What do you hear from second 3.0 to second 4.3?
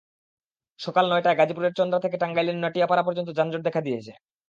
পর্যন্ত যানজট দেখা গেছে।